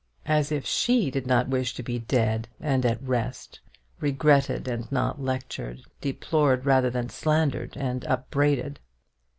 [0.25, 3.59] As if she did not wish to be dead and at rest,
[3.99, 8.79] regretted and not lectured, deplored rather than slandered and upbraided.